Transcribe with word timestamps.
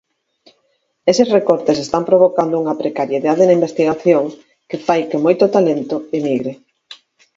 Eses 1.11 1.29
recortes 1.37 1.77
están 1.85 2.03
provocando 2.09 2.55
unha 2.63 2.79
precariedade 2.81 3.43
na 3.47 3.57
investigación 3.59 4.23
que 4.69 4.77
fai 4.87 5.01
que 5.09 5.21
moito 5.25 5.45
talento 5.55 5.95
emigre. 6.19 6.53